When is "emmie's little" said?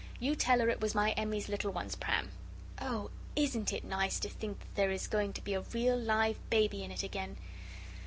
1.11-1.71